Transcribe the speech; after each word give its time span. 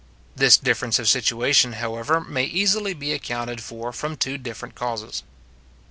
This 0.35 0.57
difference 0.57 0.97
of 0.97 1.07
situation, 1.07 1.73
however, 1.73 2.21
may 2.21 2.45
easily 2.45 2.95
be 2.95 3.13
accounted 3.13 3.61
for 3.61 3.93
from 3.93 4.17
two 4.17 4.39
different 4.39 4.73
causes. 4.73 5.21